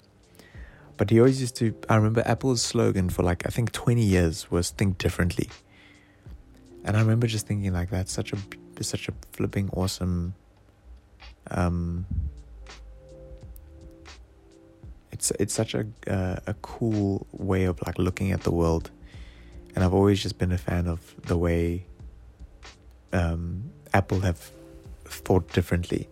But 0.97 1.11
he 1.11 1.18
always 1.18 1.40
used 1.40 1.57
to. 1.57 1.75
I 1.88 1.97
remember 1.97 2.23
Apple's 2.25 2.62
slogan 2.62 3.09
for 3.11 3.23
like 3.23 3.47
I 3.47 3.50
think 3.50 3.73
20 3.73 4.02
years 4.02 4.50
was 4.50 4.71
"Think 4.71 4.99
differently," 4.99 5.49
and 6.85 6.97
I 6.97 7.00
remember 7.00 7.26
just 7.26 7.47
thinking 7.47 7.73
like 7.73 7.90
that's 7.90 8.12
such 8.12 8.33
a 8.33 8.38
such 8.80 9.09
a 9.09 9.12
flipping 9.33 9.68
awesome 9.71 10.35
um 11.50 12.07
it's 15.18 15.32
it's 15.32 15.54
such 15.54 15.75
a 15.75 15.84
uh, 16.06 16.37
a 16.46 16.54
cool 16.62 17.26
way 17.32 17.64
of 17.64 17.80
like 17.84 17.98
looking 17.98 18.30
at 18.30 18.42
the 18.42 18.52
world. 18.52 18.90
And 19.75 19.84
I've 19.84 19.94
always 19.94 20.22
just 20.22 20.38
been 20.38 20.52
a 20.52 20.58
fan 20.58 20.87
of 20.87 21.00
the 21.26 21.37
way 21.37 21.87
um, 23.12 23.70
Apple 23.92 24.20
have 24.20 24.52
thought 25.04 25.52
differently. 25.52 26.08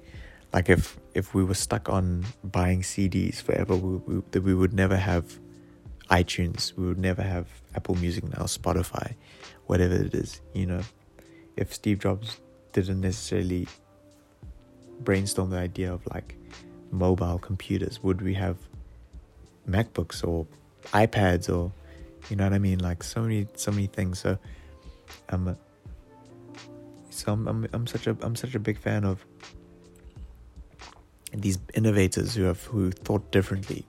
Like 0.53 0.69
if 0.69 0.99
if 1.15 1.35
we 1.35 1.45
were 1.45 1.55
stuck 1.55 1.89
on 1.89 2.27
buying 2.43 2.83
CDs 2.83 3.41
forever 3.41 3.77
we, 3.77 4.23
we, 4.33 4.41
we 4.41 4.55
would 4.55 4.75
never 4.75 4.97
have 4.97 5.39
iTunes. 6.11 6.77
We 6.77 6.87
would 6.87 6.99
never 6.99 7.23
have 7.23 7.47
Apple 7.75 7.95
Music 7.95 8.25
now 8.25 8.45
Spotify 8.45 9.15
whatever 9.67 9.95
it 9.95 10.15
is 10.15 10.41
you 10.53 10.67
know. 10.67 10.83
If 11.57 11.73
Steve 11.73 12.01
Jobs 12.01 12.41
didn't 12.73 13.01
necessarily 13.01 13.67
brainstorm 15.01 15.51
the 15.51 15.59
idea 15.59 15.93
of 15.93 16.07
like 16.09 16.37
mobile 16.91 17.39
computers. 17.39 18.03
Would 18.03 18.21
we 18.23 18.35
have 18.35 18.57
MacBooks 19.69 20.27
or 20.27 20.47
iPads 20.93 21.49
or 21.49 21.73
you 22.31 22.37
know 22.37 22.45
what 22.45 22.53
I 22.53 22.59
mean? 22.59 22.79
Like 22.81 23.03
so 23.03 23.23
many 23.23 23.47
so 23.55 23.71
many 23.71 23.87
things. 23.87 24.19
So 24.21 24.39
a, 25.29 25.57
so 27.11 27.33
I'm, 27.33 27.47
I'm 27.49 27.69
I'm 27.73 27.87
such 27.87 28.07
a 28.07 28.17
I'm 28.21 28.37
such 28.37 28.55
a 28.55 28.59
big 28.59 28.79
fan 28.79 29.05
of 29.05 29.25
these 31.33 31.59
innovators 31.75 32.35
who 32.35 32.45
have 32.45 32.63
who 32.65 32.91
thought 32.91 33.31
differently. 33.31 33.87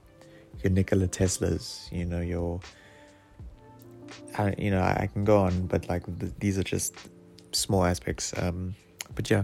Your 0.63 0.71
Nikola 0.71 1.07
Teslas, 1.07 1.91
you 1.91 2.05
know 2.05 2.21
your 2.21 2.59
I, 4.37 4.53
you 4.57 4.71
know 4.71 4.81
I, 4.81 5.01
I 5.01 5.09
can 5.11 5.23
go 5.23 5.37
on, 5.39 5.67
but 5.67 5.87
like 5.89 6.05
th- 6.19 6.33
these 6.39 6.57
are 6.57 6.63
just 6.63 6.95
small 7.51 7.85
aspects. 7.85 8.33
Um, 8.37 8.75
but 9.15 9.29
yeah, 9.29 9.43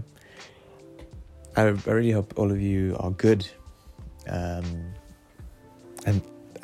I, 1.56 1.62
I 1.62 1.68
really 1.68 2.10
hope 2.10 2.34
all 2.36 2.50
of 2.50 2.60
you 2.60 2.96
are 3.00 3.10
good. 3.10 3.46
Um, 4.28 4.94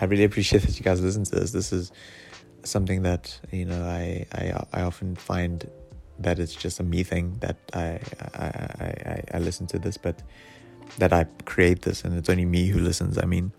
I 0.00 0.06
really 0.06 0.24
appreciate 0.24 0.62
that 0.62 0.78
you 0.78 0.84
guys 0.84 1.00
listen 1.00 1.24
to 1.24 1.34
this. 1.36 1.52
This 1.52 1.72
is 1.72 1.92
something 2.62 3.02
that 3.02 3.38
you 3.50 3.64
know 3.64 3.82
I 3.84 4.26
I, 4.32 4.64
I 4.72 4.82
often 4.82 5.14
find 5.16 5.70
that 6.18 6.38
it's 6.38 6.54
just 6.54 6.80
a 6.80 6.82
me 6.82 7.02
thing 7.02 7.36
that 7.40 7.56
I, 7.72 8.00
I 8.34 8.46
I 8.46 9.22
I 9.34 9.38
listen 9.38 9.66
to 9.68 9.78
this, 9.78 9.96
but 9.96 10.22
that 10.98 11.12
I 11.12 11.24
create 11.44 11.82
this, 11.82 12.04
and 12.04 12.16
it's 12.16 12.28
only 12.28 12.44
me 12.44 12.66
who 12.66 12.80
listens. 12.80 13.18
I 13.18 13.24
mean, 13.26 13.52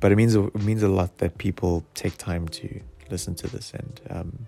but 0.00 0.12
it 0.12 0.16
means 0.16 0.34
it 0.34 0.62
means 0.62 0.82
a 0.82 0.88
lot 0.88 1.18
that 1.18 1.38
people 1.38 1.84
take 1.94 2.16
time 2.18 2.48
to 2.48 2.80
listen 3.10 3.34
to 3.36 3.46
this, 3.48 3.72
and 3.72 4.00
um, 4.10 4.46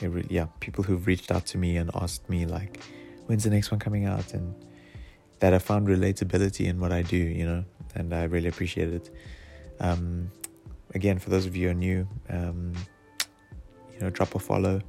really, 0.00 0.28
yeah, 0.30 0.46
people 0.60 0.84
who've 0.84 1.06
reached 1.06 1.30
out 1.30 1.46
to 1.46 1.58
me 1.58 1.76
and 1.76 1.90
asked 1.94 2.28
me 2.28 2.46
like, 2.46 2.80
when's 3.26 3.44
the 3.44 3.50
next 3.50 3.70
one 3.70 3.80
coming 3.80 4.06
out, 4.06 4.32
and 4.32 4.54
that 5.40 5.54
I 5.54 5.58
found 5.58 5.88
relatability 5.88 6.66
in 6.66 6.80
what 6.80 6.90
I 6.90 7.02
do, 7.02 7.16
you 7.16 7.46
know, 7.46 7.64
and 7.94 8.14
I 8.14 8.24
really 8.24 8.48
appreciate 8.48 8.92
it. 8.92 9.10
Um, 9.80 10.30
again, 10.94 11.18
for 11.18 11.30
those 11.30 11.46
of 11.46 11.56
you 11.56 11.66
who 11.66 11.70
are 11.72 11.74
new, 11.74 12.08
um, 12.28 12.74
you 13.92 14.00
know, 14.00 14.10
drop 14.10 14.34
a 14.34 14.38
follow. 14.38 14.80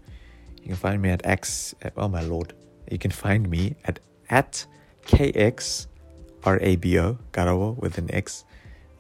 You 0.61 0.67
can 0.67 0.75
find 0.75 1.01
me 1.01 1.09
at 1.09 1.25
X. 1.25 1.73
Oh 1.97 2.07
my 2.07 2.21
lord, 2.21 2.53
you 2.91 2.97
can 2.97 3.11
find 3.11 3.49
me 3.49 3.75
at 3.85 3.99
at 4.29 4.65
KX 5.05 5.87
RABO 6.45 7.17
Karabo 7.31 7.77
with 7.77 7.97
an 7.97 8.13
X 8.13 8.45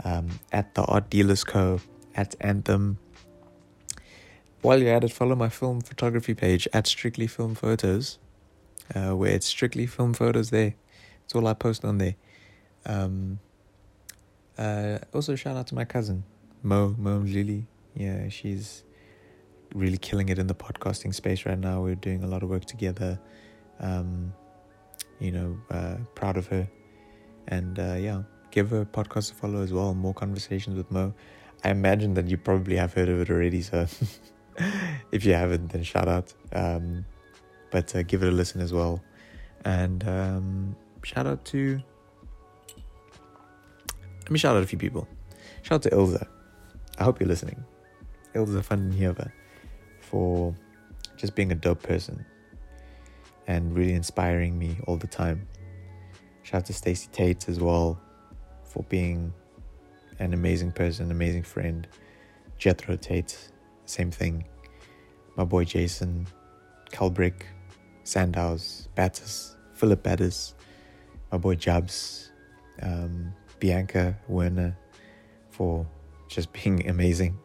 um, 0.03 0.29
at 0.51 0.73
the 0.75 0.83
Art 0.83 1.09
Dealers 1.09 1.43
Co. 1.43 1.79
at 2.15 2.35
Anthem 2.41 2.97
while 4.61 4.81
you're 4.81 4.93
at 4.93 5.03
it, 5.03 5.11
follow 5.11 5.35
my 5.35 5.49
film 5.49 5.81
photography 5.81 6.33
page 6.33 6.67
at 6.73 6.85
Strictly 6.85 7.27
Film 7.27 7.55
Photos, 7.55 8.19
uh, 8.93 9.15
where 9.15 9.31
it's 9.31 9.45
strictly 9.45 9.85
film 9.85 10.13
photos 10.13 10.49
there. 10.49 10.75
It's 11.23 11.33
all 11.33 11.47
I 11.47 11.53
post 11.53 11.85
on 11.85 11.97
there. 11.97 12.15
Um, 12.85 13.39
uh, 14.59 14.99
also, 15.13 15.35
shout 15.35 15.55
out 15.55 15.67
to 15.67 15.75
my 15.75 15.85
cousin, 15.85 16.23
Mo, 16.63 16.93
Mo 16.97 17.15
and 17.17 17.33
Lily. 17.33 17.65
Yeah, 17.95 18.27
she's 18.27 18.83
really 19.73 19.97
killing 19.97 20.27
it 20.27 20.37
in 20.37 20.47
the 20.47 20.53
podcasting 20.53 21.15
space 21.15 21.45
right 21.45 21.57
now. 21.57 21.81
We're 21.81 21.95
doing 21.95 22.23
a 22.23 22.27
lot 22.27 22.43
of 22.43 22.49
work 22.49 22.65
together. 22.65 23.17
Um, 23.79 24.33
you 25.19 25.31
know, 25.31 25.57
uh, 25.71 25.95
proud 26.13 26.35
of 26.35 26.47
her. 26.47 26.67
And 27.47 27.79
uh, 27.79 27.95
yeah, 27.97 28.23
give 28.51 28.69
her 28.71 28.83
podcast 28.83 29.31
a 29.31 29.35
follow 29.35 29.61
as 29.61 29.71
well. 29.71 29.93
More 29.93 30.13
conversations 30.13 30.75
with 30.75 30.91
Mo. 30.91 31.13
I 31.63 31.69
imagine 31.69 32.13
that 32.15 32.27
you 32.27 32.37
probably 32.37 32.75
have 32.75 32.93
heard 32.93 33.07
of 33.07 33.21
it 33.21 33.29
already, 33.29 33.61
so 33.61 33.87
if 35.11 35.25
you 35.25 35.33
haven't, 35.33 35.69
then 35.69 35.83
shout 35.83 36.09
out. 36.09 36.33
Um, 36.51 37.05
but 37.71 37.95
uh, 37.95 38.03
give 38.03 38.23
it 38.23 38.27
a 38.27 38.31
listen 38.31 38.59
as 38.59 38.73
well. 38.73 39.01
And 39.63 40.05
um, 40.07 40.75
shout 41.03 41.27
out 41.27 41.45
to. 41.45 41.81
Let 44.29 44.33
me 44.33 44.37
shout 44.37 44.55
out 44.55 44.61
a 44.61 44.67
few 44.67 44.77
people. 44.77 45.07
Shout 45.63 45.77
out 45.77 45.81
to 45.81 45.89
Ilza. 45.89 46.27
I 46.99 47.03
hope 47.03 47.19
you're 47.19 47.27
listening. 47.27 47.65
Van 48.35 48.93
Heerwe 48.93 49.31
for 50.01 50.53
just 51.17 51.33
being 51.33 51.51
a 51.51 51.55
dope 51.55 51.81
person 51.81 52.23
and 53.47 53.75
really 53.75 53.93
inspiring 53.93 54.59
me 54.59 54.77
all 54.85 54.97
the 54.97 55.07
time. 55.07 55.47
Shout 56.43 56.59
out 56.59 56.65
to 56.67 56.73
Stacey 56.73 57.09
Tate 57.11 57.49
as 57.49 57.59
well 57.59 57.99
for 58.65 58.83
being 58.83 59.33
an 60.19 60.35
amazing 60.35 60.73
person, 60.73 61.09
amazing 61.09 61.41
friend. 61.41 61.87
Jethro 62.59 62.97
Tate, 62.97 63.35
same 63.85 64.11
thing. 64.11 64.45
My 65.37 65.43
boy 65.43 65.63
Jason, 65.63 66.27
Kalbrick, 66.91 67.45
Sandhouse, 68.03 68.89
Battis, 68.95 69.55
Philip 69.73 70.03
Battis, 70.03 70.53
my 71.31 71.39
boy 71.39 71.55
Jabs, 71.55 72.31
um, 72.83 73.33
Bianca 73.59 74.17
Werner 74.27 74.77
for 75.49 75.85
just 76.27 76.51
being 76.53 76.87
amazing. 76.95 77.37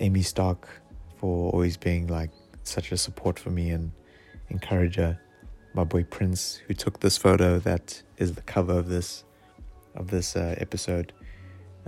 Amy 0.00 0.22
Stark 0.22 0.68
for 1.16 1.50
always 1.50 1.76
being 1.76 2.06
like 2.06 2.30
such 2.62 2.92
a 2.92 2.96
support 2.96 3.38
for 3.38 3.50
me 3.50 3.70
and 3.70 3.90
encourager. 4.50 5.20
My 5.74 5.84
boy 5.84 6.04
Prince, 6.04 6.60
who 6.66 6.74
took 6.74 7.00
this 7.00 7.16
photo 7.16 7.58
that 7.60 8.02
is 8.16 8.34
the 8.34 8.42
cover 8.42 8.78
of 8.78 8.88
this 8.88 9.24
of 9.94 10.08
this 10.08 10.36
uh, 10.36 10.54
episode. 10.58 11.12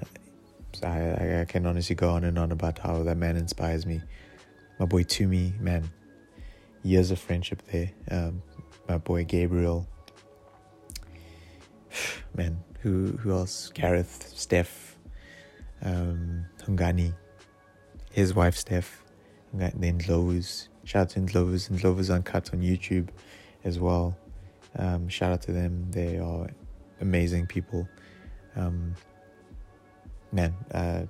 Uh, 0.00 0.87
I, 0.87 1.40
I 1.40 1.44
can 1.46 1.66
honestly 1.66 1.94
go 1.94 2.10
on 2.10 2.25
and 2.25 2.38
on 2.38 2.52
about 2.52 2.78
how 2.78 3.02
that 3.02 3.16
man 3.16 3.37
inspires 3.37 3.87
me. 3.87 4.00
My 4.78 4.87
boy 4.87 5.04
Tumi, 5.04 5.58
man, 5.60 5.90
years 6.82 7.10
of 7.10 7.18
friendship 7.18 7.62
there. 7.70 7.90
Um, 8.10 8.42
my 8.88 8.99
boy 8.99 9.25
Gabriel, 9.25 9.88
man, 12.34 12.62
who 12.80 13.18
who 13.18 13.32
else? 13.32 13.70
Gareth, 13.75 14.32
Steph, 14.34 14.96
um, 15.82 16.46
Hungani, 16.64 17.14
his 18.10 18.34
wife 18.34 18.56
Steph, 18.56 19.02
then 19.52 20.00
Lowe's. 20.08 20.68
Shout 20.84 21.16
out 21.16 21.28
to 21.28 21.38
Lowe's 21.38 21.68
and 21.68 21.82
Lowe's 21.84 22.10
Uncut 22.10 22.52
on 22.52 22.60
YouTube 22.60 23.08
as 23.64 23.78
well. 23.78 24.16
Um, 24.76 25.08
shout 25.08 25.32
out 25.32 25.42
to 25.42 25.52
them. 25.52 25.90
They 25.90 26.18
are 26.18 26.49
amazing 27.00 27.46
people. 27.46 27.88
Um, 28.56 28.94
man, 30.32 30.54
uh, 30.72 31.02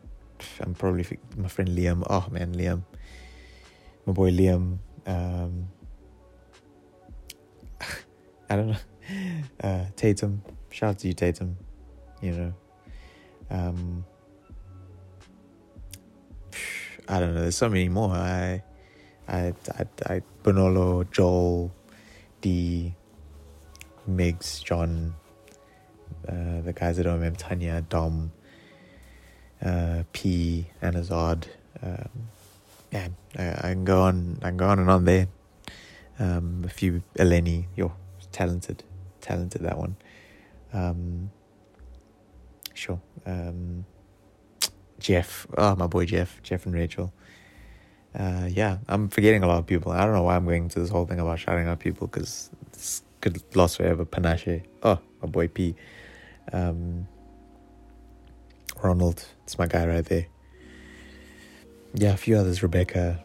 I'm 0.61 0.75
probably 0.75 1.05
my 1.37 1.49
friend 1.49 1.71
Liam. 1.71 2.05
Oh 2.09 2.27
man, 2.31 2.55
Liam, 2.55 2.83
my 4.07 4.13
boy 4.13 4.31
Liam. 4.31 4.79
Um, 5.07 5.69
I 8.51 8.57
don't 8.57 8.69
know. 8.69 8.77
Uh, 9.61 9.87
Tatum, 9.97 10.41
shout 10.71 10.91
out 10.91 10.99
to 11.01 11.09
you, 11.09 11.15
Tatum. 11.15 11.57
You 12.21 12.33
know, 12.33 12.55
um, 13.51 14.05
I 17.09 17.21
don't 17.21 17.35
know. 17.35 17.43
There's 17.43 17.57
so 17.57 17.69
many 17.69 17.89
more. 17.89 18.11
I, 18.11 18.63
I, 19.29 19.55
I, 19.79 19.85
I 20.07 20.23
Bonolo, 20.43 21.11
Joel, 21.11 21.73
D, 22.41 22.95
Migs, 24.09 24.63
John, 24.63 25.15
uh, 26.29 26.61
the 26.63 26.75
I 26.81 26.89
remember, 26.91 27.39
Tanya, 27.39 27.85
Dom, 27.89 28.33
uh, 29.63 30.03
P, 30.13 30.67
Anazard. 30.83 31.47
Um, 31.83 32.09
man, 32.93 33.17
I, 33.39 33.49
I, 33.49 33.73
can 33.73 33.85
go 33.85 34.03
on. 34.03 34.39
I 34.43 34.49
can 34.49 34.57
go 34.57 34.69
on 34.69 34.79
and 34.79 34.91
on 34.91 35.05
there. 35.05 35.29
Um, 36.19 36.63
a 36.67 36.69
few 36.69 37.03
Eleni, 37.17 37.67
you're 37.75 37.95
talented, 38.31 38.85
talented 39.21 39.63
that 39.63 39.79
one. 39.79 39.97
Um, 40.73 41.31
sure. 42.75 43.01
Um, 43.27 43.85
Jeff, 44.99 45.47
oh 45.57 45.75
my 45.77 45.87
boy 45.87 46.05
Jeff, 46.05 46.43
Jeff 46.43 46.67
and 46.67 46.75
Rachel. 46.75 47.13
Uh, 48.15 48.49
yeah, 48.49 48.79
I'm 48.89 49.09
forgetting 49.09 49.43
a 49.43 49.47
lot 49.47 49.59
of 49.59 49.67
people. 49.67 49.93
I 49.93 50.05
don't 50.05 50.15
know 50.15 50.23
why 50.23 50.37
I'm 50.37 50.45
going 50.45 50.69
to 50.69 50.81
this 50.81 50.91
whole 50.91 51.07
thing 51.07 51.21
about 51.21 51.39
shouting 51.39 51.69
out 51.69 51.79
people 51.79 52.07
because 52.07 52.51
it's 52.67 53.03
good 53.21 53.43
lost 53.55 53.77
forever. 53.79 54.05
Panache, 54.05 54.63
oh 54.83 54.99
my 55.23 55.29
boy 55.29 55.49
P, 55.49 55.75
um, 56.53 57.07
Ronald, 58.83 59.25
it's 59.45 59.59
my 59.59 59.67
guy 59.67 59.87
right 59.87 60.05
there. 60.05 60.27
Yeah, 61.95 62.13
a 62.13 62.17
few 62.17 62.37
others. 62.37 62.63
Rebecca. 62.63 63.23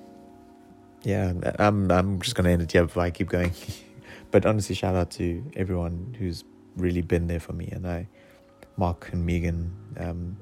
Yeah, 1.04 1.34
I'm 1.60 1.92
I'm 1.92 2.22
just 2.22 2.36
gonna 2.36 2.50
end 2.50 2.62
it 2.62 2.72
here 2.72 2.84
before 2.84 3.04
I 3.04 3.12
keep 3.12 3.30
going. 3.30 3.52
but 4.32 4.46
honestly, 4.46 4.76
shout 4.76 4.96
out 4.96 5.12
to 5.12 5.44
everyone 5.56 6.16
who's 6.18 6.44
really 6.76 7.02
been 7.02 7.28
there 7.28 7.40
for 7.40 7.54
me, 7.54 7.70
and 7.72 7.88
I, 7.88 8.08
Mark 8.78 9.10
and 9.12 9.26
Megan, 9.26 9.74
um, 9.98 10.38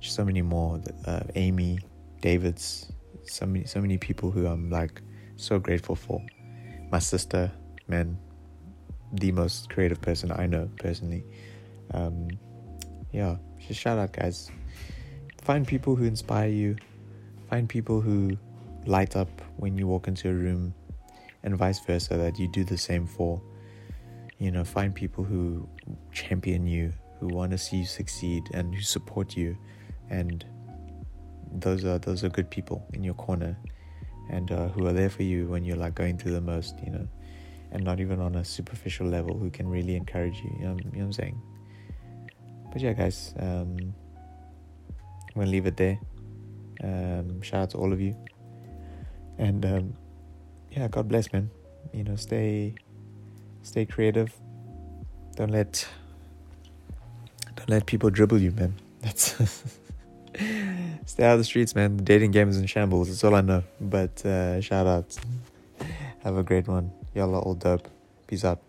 so 0.00 0.24
many 0.24 0.42
more. 0.42 0.80
Uh, 1.06 1.20
Amy, 1.34 1.80
David's, 2.20 2.92
so 3.24 3.46
many 3.46 3.64
so 3.66 3.80
many 3.80 3.98
people 3.98 4.30
who 4.30 4.46
I'm 4.46 4.70
like 4.70 5.02
so 5.36 5.58
grateful 5.58 5.94
for. 5.94 6.22
My 6.90 6.98
sister, 6.98 7.50
man, 7.88 8.18
the 9.12 9.32
most 9.32 9.70
creative 9.70 10.00
person 10.00 10.32
I 10.32 10.46
know 10.46 10.68
personally. 10.78 11.24
Um, 11.92 12.28
yeah, 13.12 13.36
just 13.58 13.80
shout 13.80 13.98
out, 13.98 14.12
guys. 14.12 14.50
Find 15.42 15.66
people 15.66 15.96
who 15.96 16.04
inspire 16.04 16.48
you. 16.48 16.76
Find 17.48 17.68
people 17.68 18.00
who 18.00 18.36
light 18.86 19.16
up 19.16 19.28
when 19.56 19.76
you 19.76 19.86
walk 19.86 20.08
into 20.08 20.28
a 20.28 20.32
room, 20.32 20.74
and 21.42 21.56
vice 21.56 21.80
versa. 21.80 22.16
That 22.16 22.38
you 22.38 22.48
do 22.48 22.64
the 22.64 22.78
same 22.78 23.06
for. 23.06 23.40
You 24.40 24.50
know, 24.50 24.64
find 24.64 24.94
people 24.94 25.22
who 25.22 25.68
champion 26.12 26.66
you, 26.66 26.92
who 27.20 27.28
want 27.28 27.52
to 27.52 27.58
see 27.58 27.78
you 27.78 27.86
succeed, 27.86 28.42
and 28.52 28.74
who 28.74 28.80
support 28.80 29.36
you, 29.36 29.56
and 30.08 30.44
those 31.52 31.84
are 31.84 31.98
those 31.98 32.24
are 32.24 32.30
good 32.30 32.50
people 32.50 32.84
in 32.92 33.04
your 33.04 33.14
corner, 33.14 33.56
and 34.30 34.50
uh, 34.50 34.68
who 34.68 34.86
are 34.86 34.92
there 34.92 35.10
for 35.10 35.22
you 35.22 35.46
when 35.46 35.64
you're 35.64 35.76
like 35.76 35.94
going 35.94 36.18
through 36.18 36.32
the 36.32 36.40
most. 36.40 36.74
You 36.84 36.90
know, 36.92 37.08
and 37.70 37.84
not 37.84 38.00
even 38.00 38.20
on 38.20 38.34
a 38.34 38.44
superficial 38.44 39.06
level, 39.06 39.38
who 39.38 39.50
can 39.50 39.68
really 39.68 39.94
encourage 39.94 40.38
you. 40.38 40.50
You 40.58 40.64
know, 40.64 40.76
you 40.78 40.84
know 40.84 40.90
what 40.90 41.04
I'm 41.04 41.12
saying? 41.12 41.40
but 42.70 42.80
yeah, 42.80 42.92
guys, 42.92 43.34
um, 43.38 43.76
I'm 43.78 45.34
gonna 45.34 45.50
leave 45.50 45.66
it 45.66 45.76
there. 45.76 45.98
Um, 46.82 47.42
shout 47.42 47.62
out 47.62 47.70
to 47.70 47.78
all 47.78 47.92
of 47.92 48.00
you, 48.00 48.16
and 49.38 49.64
um, 49.66 49.94
yeah, 50.70 50.88
God 50.88 51.08
bless, 51.08 51.32
man. 51.32 51.50
You 51.92 52.04
know, 52.04 52.16
stay, 52.16 52.74
stay 53.62 53.86
creative. 53.86 54.32
Don't 55.36 55.50
let, 55.50 55.86
don't 57.56 57.68
let 57.68 57.86
people 57.86 58.10
dribble 58.10 58.38
you, 58.38 58.50
man. 58.52 58.74
That's 59.00 59.32
stay 61.06 61.24
out 61.24 61.32
of 61.32 61.38
the 61.38 61.44
streets, 61.44 61.74
man. 61.74 61.96
The 61.96 62.02
dating 62.02 62.32
game 62.32 62.48
is 62.48 62.58
in 62.58 62.66
shambles. 62.66 63.08
That's 63.08 63.24
all 63.24 63.34
I 63.34 63.40
know. 63.40 63.62
But 63.80 64.24
uh, 64.24 64.60
shout 64.60 64.86
out. 64.86 65.16
Have 66.20 66.36
a 66.36 66.42
great 66.42 66.68
one. 66.68 66.92
Y'all 67.14 67.34
are 67.34 67.40
all 67.40 67.54
dope. 67.54 67.88
Peace 68.26 68.44
out. 68.44 68.60